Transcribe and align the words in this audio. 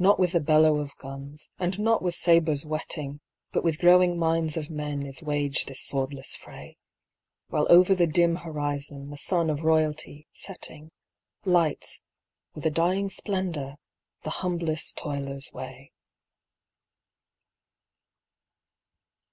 Not 0.00 0.18
with 0.18 0.32
the 0.32 0.40
bellow 0.40 0.78
of 0.78 0.96
guns 0.96 1.50
and 1.60 1.78
not 1.78 2.02
with 2.02 2.16
sabres 2.16 2.64
whetting, 2.66 3.20
But 3.52 3.62
with 3.62 3.78
growing 3.78 4.18
minds 4.18 4.56
of 4.56 4.70
men 4.70 5.06
is 5.06 5.22
waged 5.22 5.68
this 5.68 5.84
swordless 5.86 6.34
fray; 6.34 6.78
While 7.46 7.68
over 7.70 7.94
the 7.94 8.08
dim 8.08 8.34
horizon 8.34 9.08
the 9.10 9.16
sun 9.16 9.48
of 9.48 9.62
royalty, 9.62 10.26
setting, 10.32 10.90
Lights, 11.44 12.00
with 12.54 12.66
a 12.66 12.72
dying 12.72 13.08
splendour, 13.08 13.76
the 14.24 14.30
humblest 14.42 14.96
toiler's 14.98 15.52
way. 15.52 15.92